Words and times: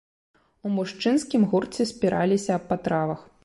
У 0.69 0.71
мужчынскім 0.77 1.47
гурце 1.53 1.89
спіраліся 1.93 2.59
аб 2.59 2.69
патравах. 2.71 3.21